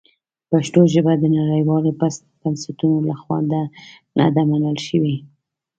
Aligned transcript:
پښتو 0.49 0.79
ژبه 0.93 1.13
د 1.17 1.23
نړیوالو 1.37 1.89
بنسټونو 2.41 2.97
لخوا 3.09 3.37
نه 4.17 4.25
ده 4.35 4.41
منل 4.49 4.77
شوې. 4.87 5.15